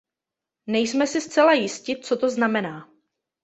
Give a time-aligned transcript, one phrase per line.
[0.67, 2.89] Nejsme si zcela jisti, co to znamená.